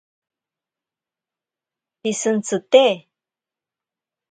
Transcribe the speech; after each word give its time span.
Pishintsite. 2.01 2.85